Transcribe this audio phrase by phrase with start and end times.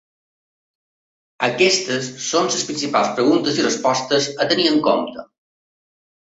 [1.47, 5.29] Aquestes són les principals preguntes i respostes a tenir en compte.